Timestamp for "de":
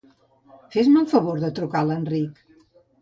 1.43-1.53